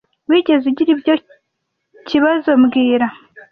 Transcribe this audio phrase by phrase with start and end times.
[0.29, 1.13] Wigeze ugira ibyo
[2.07, 3.07] kibazo mbwira